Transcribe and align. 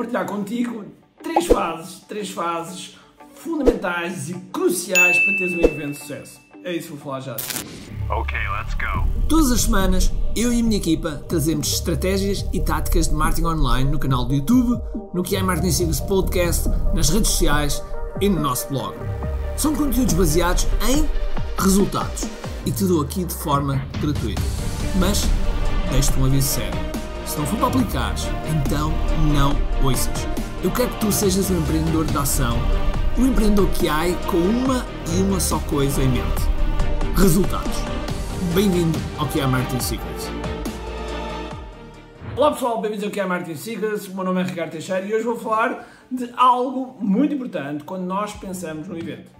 partilhar 0.00 0.24
contigo 0.24 0.84
três 1.22 1.46
fases, 1.46 2.00
três 2.08 2.30
fases 2.30 2.96
fundamentais 3.34 4.30
e 4.30 4.34
cruciais 4.50 5.18
para 5.18 5.36
teres 5.36 5.52
um 5.52 5.60
evento 5.60 5.92
de 5.92 5.98
sucesso. 5.98 6.40
É 6.64 6.74
isso 6.74 6.88
que 6.88 6.94
vou 6.94 6.98
falar 6.98 7.20
já. 7.20 7.36
Ok, 8.08 8.38
let's 8.58 8.74
go. 8.74 9.06
Todas 9.28 9.52
as 9.52 9.62
semanas, 9.62 10.10
eu 10.34 10.52
e 10.52 10.60
a 10.60 10.62
minha 10.62 10.78
equipa 10.78 11.22
trazemos 11.28 11.70
estratégias 11.72 12.46
e 12.52 12.60
táticas 12.60 13.08
de 13.08 13.14
marketing 13.14 13.46
online 13.46 13.90
no 13.90 13.98
canal 13.98 14.24
do 14.24 14.34
YouTube, 14.34 14.80
no 15.12 15.22
que 15.22 15.36
é 15.36 15.42
Marketing 15.42 15.70
Secrets 15.70 16.00
Podcast, 16.00 16.68
nas 16.94 17.10
redes 17.10 17.30
sociais 17.30 17.82
e 18.22 18.28
no 18.28 18.40
nosso 18.40 18.68
blog. 18.68 18.96
São 19.56 19.74
conteúdos 19.74 20.14
baseados 20.14 20.66
em 20.88 21.06
resultados 21.62 22.26
e 22.64 22.72
te 22.72 22.84
dou 22.84 23.02
aqui 23.02 23.24
de 23.24 23.34
forma 23.34 23.82
gratuita. 24.00 24.42
Mas 24.98 25.24
deixo-te 25.90 26.18
um 26.18 26.24
aviso 26.24 26.48
sério. 26.48 26.89
Se 27.30 27.38
não 27.38 27.46
for 27.46 27.60
para 27.60 27.68
aplicares, 27.68 28.24
então 28.48 28.90
não 29.32 29.52
ouças. 29.86 30.26
Eu 30.64 30.70
quero 30.72 30.90
que 30.90 30.98
tu 30.98 31.12
sejas 31.12 31.48
um 31.48 31.60
empreendedor 31.60 32.04
de 32.04 32.18
ação, 32.18 32.58
um 33.16 33.28
empreendedor 33.28 33.68
que 33.70 33.88
há 33.88 34.00
com 34.28 34.36
uma 34.36 34.84
e 35.16 35.22
uma 35.22 35.38
só 35.38 35.60
coisa 35.60 36.02
em 36.02 36.08
mente: 36.08 36.42
resultados. 37.16 37.76
Bem-vindo 38.52 38.98
ao 39.16 39.28
que 39.28 39.38
é 39.38 39.46
Marketing 39.46 39.78
Secrets. 39.78 40.28
Olá 42.34 42.50
pessoal, 42.50 42.80
bem-vindos 42.80 43.04
ao 43.04 43.12
que 43.12 43.20
é 43.20 43.24
Marketing 43.24 43.60
Secrets. 43.60 44.08
O 44.08 44.14
meu 44.16 44.24
nome 44.24 44.40
é 44.40 44.44
Ricardo 44.46 44.72
Teixeira 44.72 45.06
e 45.06 45.14
hoje 45.14 45.22
vou 45.22 45.38
falar 45.38 45.88
de 46.10 46.32
algo 46.36 46.96
muito 46.98 47.32
importante 47.32 47.84
quando 47.84 48.06
nós 48.06 48.32
pensamos 48.32 48.88
no 48.88 48.98
evento. 48.98 49.39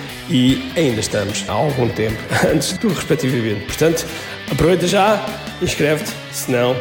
e 0.31 0.71
ainda 0.77 1.01
estamos 1.01 1.47
há 1.49 1.51
algum 1.51 1.89
tempo 1.89 2.17
antes 2.47 2.77
do 2.77 2.87
respectivo 2.87 3.35
evento. 3.35 3.65
Portanto, 3.65 4.05
aproveita 4.49 4.87
já, 4.87 5.19
inscreve-te, 5.61 6.11
senão. 6.31 6.73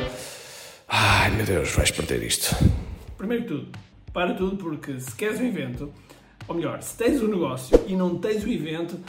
Ai 0.89 1.31
meu 1.33 1.45
Deus, 1.45 1.73
vais 1.73 1.91
perder 1.91 2.23
isto. 2.23 2.55
Primeiro 3.19 3.43
de 3.43 3.48
tudo, 3.48 3.69
para 4.12 4.34
tudo, 4.34 4.56
porque 4.56 5.01
se 5.01 5.12
queres 5.17 5.41
um 5.41 5.47
evento, 5.47 5.93
ou 6.47 6.55
melhor, 6.55 6.81
se 6.81 6.97
tens 6.97 7.21
um 7.21 7.27
negócio 7.27 7.84
e 7.89 7.97
não 7.97 8.17
tens 8.19 8.45
o 8.45 8.47
um 8.47 8.53
evento, 8.53 9.01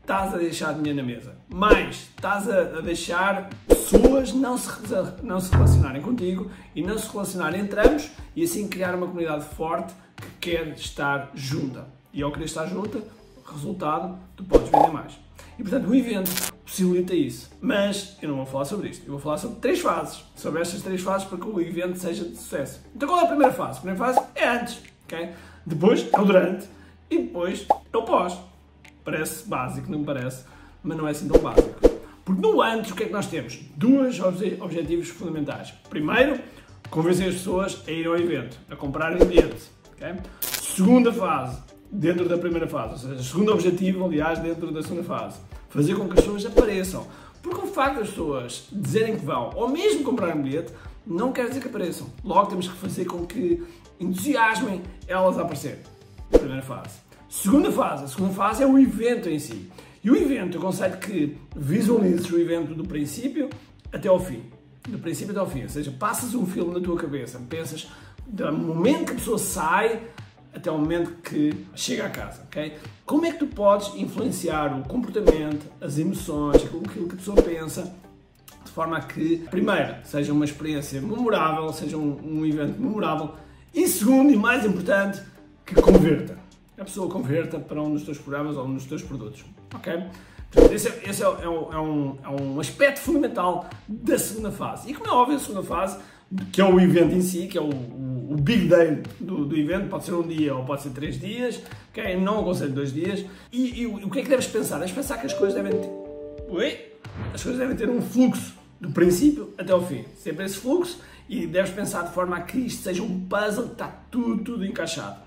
estás 0.00 0.34
a 0.34 0.38
deixar 0.38 0.74
dinheiro 0.74 0.96
na 0.96 1.04
mesa. 1.04 1.36
Mais, 1.48 2.08
estás 2.16 2.50
a, 2.50 2.80
deixar 2.80 3.48
pessoas 3.68 4.32
não 4.32 4.58
se, 4.58 4.70
não 5.22 5.40
se 5.40 5.52
relacionarem 5.52 6.02
contigo 6.02 6.50
e 6.74 6.82
não 6.82 6.98
se 6.98 7.08
relacionarem 7.10 7.60
entre 7.60 7.80
ambos 7.80 8.10
e 8.34 8.42
assim 8.42 8.66
criar 8.66 8.96
uma 8.96 9.06
comunidade 9.06 9.44
forte 9.54 9.94
que 10.16 10.50
quer 10.50 10.68
estar 10.70 11.30
junta. 11.32 11.86
E 12.12 12.22
ao 12.22 12.30
querer 12.30 12.44
estar 12.44 12.66
junta, 12.66 13.02
resultado, 13.52 14.18
tu 14.36 14.44
podes 14.44 14.68
vender 14.68 14.92
mais. 14.92 15.18
E 15.58 15.62
portanto 15.62 15.88
o 15.88 15.94
evento 15.94 16.30
possibilita 16.64 17.14
isso. 17.14 17.50
Mas 17.60 18.16
eu 18.20 18.28
não 18.28 18.36
vou 18.36 18.46
falar 18.46 18.64
sobre 18.64 18.88
isto. 18.88 19.06
Eu 19.06 19.12
vou 19.12 19.20
falar 19.20 19.38
sobre 19.38 19.60
três 19.60 19.80
fases. 19.80 20.24
Sobre 20.34 20.60
estas 20.60 20.82
três 20.82 21.00
fases 21.00 21.26
para 21.26 21.38
que 21.38 21.46
o 21.46 21.60
evento 21.60 21.98
seja 21.98 22.24
de 22.24 22.36
sucesso. 22.36 22.80
Então 22.94 23.08
qual 23.08 23.20
é 23.20 23.24
a 23.24 23.28
primeira 23.28 23.52
fase? 23.52 23.78
A 23.78 23.82
primeira 23.82 24.04
fase 24.04 24.20
é 24.34 24.48
antes. 24.48 24.82
Okay? 25.06 25.30
Depois 25.64 26.06
é 26.12 26.20
o 26.20 26.24
durante. 26.24 26.68
E 27.10 27.18
depois 27.18 27.66
é 27.68 27.96
o 27.96 28.02
pós. 28.02 28.36
Parece 29.04 29.46
básico, 29.48 29.90
não 29.90 30.02
parece, 30.02 30.44
mas 30.82 30.96
não 30.96 31.06
é 31.06 31.10
assim 31.10 31.28
tão 31.28 31.40
básico. 31.40 31.78
Porque 32.24 32.40
no 32.40 32.62
antes 32.62 32.90
o 32.90 32.94
que 32.94 33.04
é 33.04 33.06
que 33.06 33.12
nós 33.12 33.26
temos? 33.26 33.60
Dois 33.76 34.18
objetivos 34.18 35.08
fundamentais. 35.10 35.72
Primeiro, 35.90 36.40
convencer 36.90 37.28
as 37.28 37.34
pessoas 37.34 37.82
a 37.86 37.90
ir 37.90 38.06
ao 38.06 38.16
evento, 38.16 38.58
a 38.70 38.76
comprarem 38.76 39.18
bilhete. 39.26 39.70
Okay? 39.92 40.14
Segunda 40.40 41.12
fase, 41.12 41.58
dentro 41.94 42.28
da 42.28 42.36
primeira 42.36 42.66
fase. 42.66 42.92
Ou 42.92 42.98
seja, 42.98 43.14
o 43.14 43.24
segundo 43.24 43.52
objetivo, 43.52 44.04
aliás, 44.04 44.40
dentro 44.40 44.72
da 44.72 44.82
segunda 44.82 45.04
fase. 45.04 45.38
Fazer 45.68 45.94
com 45.94 46.08
que 46.08 46.18
as 46.18 46.20
pessoas 46.20 46.46
apareçam. 46.46 47.06
Porque 47.40 47.60
o 47.60 47.66
facto 47.66 47.98
das 47.98 48.08
pessoas 48.08 48.66
dizerem 48.72 49.16
que 49.16 49.24
vão, 49.24 49.50
ou 49.54 49.68
mesmo 49.68 50.02
comprarem 50.02 50.36
um 50.36 50.42
bilhete, 50.42 50.72
não 51.06 51.32
quer 51.32 51.48
dizer 51.48 51.60
que 51.60 51.68
apareçam. 51.68 52.06
Logo 52.24 52.46
temos 52.46 52.66
que 52.68 52.74
fazer 52.76 53.04
com 53.04 53.24
que 53.26 53.62
entusiasmem 54.00 54.82
elas 55.06 55.38
a 55.38 55.42
aparecer. 55.42 55.80
Primeira 56.30 56.62
fase. 56.62 56.98
Segunda 57.28 57.70
fase. 57.70 58.04
A 58.04 58.08
segunda 58.08 58.32
fase 58.32 58.62
é 58.62 58.66
o 58.66 58.78
evento 58.78 59.28
em 59.28 59.38
si. 59.38 59.70
E 60.02 60.10
o 60.10 60.16
evento, 60.16 60.56
eu 60.56 60.60
aconselho 60.60 60.98
que 60.98 61.36
visualizes 61.54 62.30
o 62.30 62.38
evento 62.38 62.74
do 62.74 62.84
princípio 62.84 63.48
até 63.92 64.08
ao 64.08 64.18
fim. 64.18 64.42
Do 64.88 64.98
princípio 64.98 65.30
até 65.30 65.40
ao 65.40 65.48
fim. 65.48 65.62
Ou 65.62 65.68
seja, 65.68 65.90
passas 65.92 66.34
um 66.34 66.46
filme 66.46 66.74
na 66.74 66.80
tua 66.80 66.96
cabeça. 66.96 67.40
Pensas 67.48 67.88
do 68.26 68.52
momento 68.52 69.06
que 69.06 69.12
a 69.12 69.16
pessoa 69.16 69.38
sai 69.38 70.02
até 70.54 70.70
o 70.70 70.78
momento 70.78 71.10
que 71.22 71.66
chega 71.74 72.06
a 72.06 72.10
casa, 72.10 72.42
ok? 72.46 72.74
Como 73.04 73.26
é 73.26 73.32
que 73.32 73.38
tu 73.38 73.46
podes 73.46 73.94
influenciar 73.96 74.78
o 74.78 74.82
comportamento, 74.86 75.66
as 75.80 75.98
emoções, 75.98 76.56
aquilo 76.56 76.82
que 76.82 77.14
a 77.14 77.16
pessoa 77.16 77.42
pensa, 77.42 77.92
de 78.64 78.70
forma 78.70 78.96
a 78.96 79.00
que, 79.00 79.38
primeiro, 79.50 79.96
seja 80.04 80.32
uma 80.32 80.44
experiência 80.44 81.00
memorável, 81.00 81.72
seja 81.72 81.96
um, 81.96 82.40
um 82.40 82.46
evento 82.46 82.80
memorável, 82.80 83.34
e 83.74 83.86
segundo 83.88 84.32
e 84.32 84.36
mais 84.36 84.64
importante, 84.64 85.20
que 85.66 85.74
converta. 85.74 86.38
A 86.78 86.84
pessoa 86.84 87.10
converta 87.10 87.58
para 87.58 87.82
um 87.82 87.92
dos 87.92 88.04
teus 88.04 88.18
programas 88.18 88.56
ou 88.56 88.64
um 88.64 88.74
dos 88.74 88.84
teus 88.84 89.02
produtos, 89.02 89.44
ok? 89.74 90.04
Esse, 90.72 90.88
é, 90.88 91.02
esse 91.08 91.22
é, 91.22 91.26
é, 91.26 91.44
é, 91.44 91.48
um, 91.48 92.16
é 92.22 92.28
um 92.28 92.60
aspecto 92.60 93.00
fundamental 93.00 93.68
da 93.88 94.18
segunda 94.18 94.52
fase. 94.52 94.90
E 94.90 94.94
como 94.94 95.10
é 95.10 95.12
óbvio, 95.12 95.36
a 95.36 95.40
segunda 95.40 95.62
fase, 95.62 95.98
que 96.52 96.60
é 96.60 96.64
o 96.64 96.78
evento 96.80 97.14
em 97.14 97.20
si, 97.20 97.46
que 97.46 97.58
é 97.58 97.60
o, 97.60 97.68
o 98.30 98.36
big 98.36 98.68
day 98.68 99.02
do, 99.20 99.44
do, 99.44 99.56
evento, 99.56 99.88
pode 99.88 100.04
ser 100.04 100.14
um 100.14 100.26
dia 100.26 100.54
ou 100.54 100.64
pode 100.64 100.82
ser 100.82 100.90
três 100.90 101.18
dias, 101.18 101.60
okay? 101.90 102.16
não 102.16 102.40
aconselho 102.40 102.72
dois 102.72 102.92
dias. 102.92 103.24
E, 103.52 103.82
e, 103.82 103.86
o 103.86 104.10
que 104.10 104.20
é 104.20 104.22
que 104.22 104.28
deves 104.28 104.46
pensar? 104.46 104.78
Deves 104.78 104.94
pensar 104.94 105.18
que 105.18 105.26
as 105.26 105.34
coisas 105.34 105.54
devem 105.54 105.78
ter. 105.78 105.90
Oi? 106.48 106.92
As 107.32 107.42
coisas 107.42 107.60
devem 107.60 107.76
ter 107.76 107.88
um 107.88 108.00
fluxo 108.00 108.54
do 108.80 108.90
princípio 108.90 109.52
até 109.58 109.72
ao 109.72 109.84
fim. 109.84 110.04
Sempre 110.16 110.44
esse 110.44 110.56
fluxo 110.56 111.00
e 111.28 111.46
deves 111.46 111.70
pensar 111.72 112.02
de 112.02 112.12
forma 112.12 112.36
a 112.36 112.40
que 112.40 112.58
isto 112.58 112.82
seja 112.82 113.02
um 113.02 113.20
puzzle 113.26 113.66
que 113.66 113.72
está 113.72 113.88
tudo, 114.10 114.42
tudo 114.42 114.64
encaixado. 114.64 115.18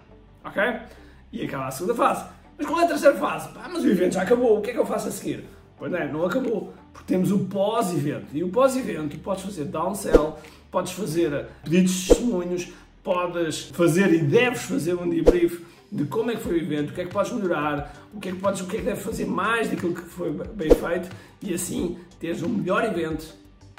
Ok? 0.44 0.64
E 1.32 1.44
acaba 1.44 1.68
a 1.68 1.72
segunda 1.72 1.96
fase. 1.96 2.26
Mas 2.58 2.66
qual 2.66 2.80
é 2.80 2.86
a 2.86 2.88
terceira 2.88 3.16
fase? 3.16 3.50
Pá, 3.50 3.70
mas 3.72 3.84
o 3.84 3.88
evento 3.88 4.14
já 4.14 4.24
acabou, 4.24 4.58
o 4.58 4.62
que 4.62 4.72
é 4.72 4.74
que 4.74 4.80
eu 4.80 4.86
faço 4.86 5.10
a 5.10 5.12
seguir? 5.12 5.44
Pois 5.78 5.92
não, 5.92 6.00
é, 6.00 6.12
não 6.12 6.26
acabou, 6.26 6.74
porque 6.92 7.14
temos 7.14 7.32
o 7.32 7.46
pós-evento. 7.46 8.28
E 8.34 8.44
o 8.44 8.50
pós-evento 8.50 9.18
podes 9.20 9.44
fazer 9.44 9.66
downsell, 9.66 10.40
podes 10.72 10.92
fazer 10.94 11.48
pedidos 11.64 11.92
de 11.92 12.08
testemunhos, 12.08 12.74
podes 13.08 13.62
fazer 13.62 14.14
e 14.14 14.18
deves 14.18 14.64
fazer 14.64 14.94
um 14.94 15.10
debrief 15.10 15.62
de 15.90 16.04
como 16.04 16.30
é 16.30 16.36
que 16.36 16.42
foi 16.42 16.56
o 16.56 16.58
evento, 16.58 16.90
o 16.90 16.94
que 16.94 17.00
é 17.00 17.06
que 17.06 17.14
podes 17.14 17.32
melhorar, 17.32 17.96
o 18.14 18.20
que 18.20 18.28
é 18.28 18.32
que 18.34 18.38
podes, 18.38 18.60
o 18.60 18.68
que 18.68 18.76
é 18.76 18.80
que 18.80 18.86
deves 18.86 19.02
fazer 19.02 19.26
mais 19.26 19.70
daquilo 19.70 19.96
que 19.96 20.02
foi 20.02 20.30
bem 20.30 20.70
feito 20.70 21.10
e 21.42 21.54
assim 21.54 21.98
teres 22.20 22.44
um 22.44 22.50
melhor 22.50 22.84
evento 22.84 23.34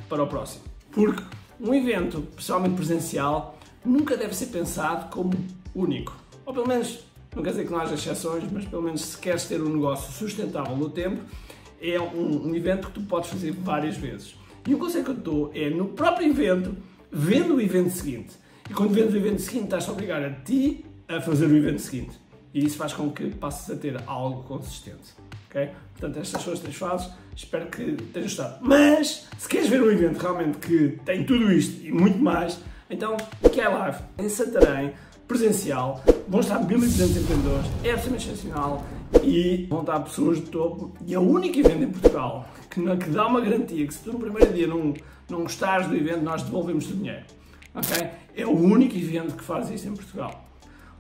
para 0.09 0.23
o 0.23 0.27
próximo. 0.27 0.65
Porque 0.91 1.23
um 1.61 1.75
evento, 1.75 2.23
principalmente 2.35 2.75
presencial, 2.75 3.59
nunca 3.85 4.17
deve 4.17 4.35
ser 4.35 4.47
pensado 4.47 5.11
como 5.11 5.35
único. 5.75 6.17
Ou 6.47 6.55
pelo 6.55 6.67
menos, 6.67 7.01
não 7.37 7.43
quer 7.43 7.51
dizer 7.51 7.67
que 7.67 7.71
não 7.71 7.81
haja 7.81 7.97
exceções, 7.97 8.45
mas 8.51 8.65
pelo 8.65 8.81
menos 8.81 9.03
se 9.03 9.19
queres 9.19 9.45
ter 9.45 9.61
um 9.61 9.69
negócio 9.69 10.11
sustentável 10.11 10.75
no 10.75 10.89
tempo, 10.89 11.21
é 11.83 12.01
um, 12.01 12.49
um 12.49 12.55
evento 12.55 12.87
que 12.87 12.95
tu 12.95 13.03
podes 13.03 13.29
fazer 13.29 13.51
várias 13.53 13.95
vezes. 13.95 14.35
E 14.67 14.75
o 14.75 14.79
conselho 14.79 15.05
que 15.05 15.11
eu 15.11 15.17
te 15.17 15.21
dou 15.21 15.51
é, 15.55 15.69
no 15.69 15.89
próprio 15.89 16.27
evento, 16.27 16.75
vendo 17.13 17.57
o 17.57 17.61
evento 17.61 17.91
seguinte, 17.91 18.31
e 18.69 18.75
quando 18.75 18.93
vês 18.93 19.13
o 19.13 19.17
evento 19.17 19.41
seguinte, 19.41 19.65
estás 19.65 19.89
a 19.89 19.93
obrigar 19.93 20.23
a 20.23 20.31
ti 20.31 20.85
a 21.09 21.21
fazer 21.21 21.47
o 21.47 21.57
evento 21.57 21.81
seguinte. 21.81 22.19
E 22.53 22.65
isso 22.65 22.77
faz 22.77 22.93
com 22.93 23.11
que 23.11 23.31
passes 23.31 23.71
a 23.71 23.77
ter 23.77 24.01
algo 24.07 24.43
consistente. 24.43 25.15
ok? 25.49 25.71
Portanto, 25.99 26.21
estas 26.21 26.43
são 26.43 26.53
as 26.53 26.61
três 26.61 26.77
fases. 26.77 27.11
Espero 27.35 27.67
que 27.67 27.93
tenhas 28.13 28.35
gostado. 28.35 28.59
Mas, 28.61 29.27
se 29.39 29.49
queres 29.49 29.69
ver 29.69 29.83
um 29.83 29.91
evento 29.91 30.19
realmente 30.19 30.59
que 30.59 30.99
tem 31.05 31.25
tudo 31.25 31.53
isto 31.53 31.85
e 31.85 31.93
muito 31.93 32.19
mais, 32.19 32.59
então, 32.91 33.17
que 33.53 33.61
é 33.61 33.69
live 33.69 33.99
em 34.19 34.29
Santarém, 34.29 34.93
presencial. 35.27 36.03
Vão 36.27 36.41
estar 36.41 36.59
1.200 36.59 37.23
empreendedores, 37.23 37.67
é 37.85 37.91
absolutamente 37.91 38.29
excepcional 38.29 38.85
e 39.23 39.67
vão 39.69 39.81
estar 39.81 40.01
pessoas 40.01 40.39
de 40.39 40.47
topo. 40.47 40.95
E 41.07 41.15
é 41.15 41.19
o 41.19 41.23
único 41.23 41.59
evento 41.59 41.85
em 41.85 41.91
Portugal 41.91 42.49
que, 42.71 42.81
que 42.97 43.11
dá 43.11 43.27
uma 43.27 43.41
garantia 43.41 43.87
que 43.87 43.95
se 43.95 44.01
tu 44.01 44.13
no 44.13 44.19
primeiro 44.19 44.53
dia 44.53 44.67
não, 44.67 44.95
não 45.29 45.43
gostares 45.43 45.87
do 45.87 45.95
evento, 45.95 46.23
nós 46.23 46.43
devolvemos 46.43 46.91
o 46.91 46.95
dinheiro. 46.95 47.25
Okay? 47.79 48.11
É 48.37 48.47
o 48.47 48.51
único 48.51 48.97
evento 48.97 49.37
que 49.37 49.43
faz 49.43 49.71
isso 49.71 49.89
em 49.89 49.95
Portugal. 49.95 50.49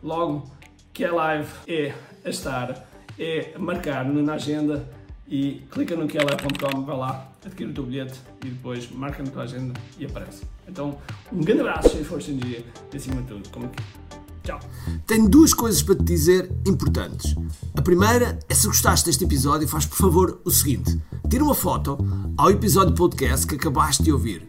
Logo, 0.02 0.50
que 0.92 1.04
é 1.04 1.10
live 1.10 1.48
é 1.66 1.94
a 2.24 2.30
estar, 2.30 2.88
é 3.18 3.56
marcar 3.58 4.04
na 4.04 4.34
agenda 4.34 4.88
e 5.26 5.62
clica 5.70 5.94
no 5.94 6.08
QLE.com, 6.08 6.84
vai 6.84 6.96
lá, 6.96 7.30
adquire 7.44 7.70
o 7.70 7.74
teu 7.74 7.84
bilhete 7.84 8.18
e 8.44 8.48
depois 8.48 8.90
marca 8.90 9.22
na 9.22 9.30
tua 9.30 9.42
agenda 9.42 9.78
e 9.98 10.06
aparece. 10.06 10.44
Então, 10.66 10.98
um 11.32 11.40
grande 11.40 11.60
abraço, 11.60 11.96
de 11.96 12.04
força 12.04 12.30
e 12.30 12.34
energia 12.34 12.64
e 12.92 12.96
acima 12.96 13.22
de 13.22 13.28
tudo, 13.28 13.48
como 13.50 13.66
aqui. 13.66 13.82
Tchau. 14.42 14.60
Tenho 15.06 15.28
duas 15.28 15.52
coisas 15.52 15.82
para 15.82 15.94
te 15.96 16.04
dizer 16.04 16.50
importantes. 16.66 17.34
A 17.76 17.82
primeira 17.82 18.38
é 18.48 18.54
se 18.54 18.66
gostaste 18.66 19.06
deste 19.06 19.24
episódio, 19.24 19.68
faz 19.68 19.84
por 19.84 19.96
favor 19.96 20.40
o 20.44 20.50
seguinte: 20.50 20.98
tira 21.28 21.44
uma 21.44 21.54
foto 21.54 21.98
ao 22.36 22.50
episódio 22.50 22.94
podcast 22.94 23.46
que 23.46 23.56
acabaste 23.56 24.02
de 24.02 24.10
ouvir, 24.10 24.48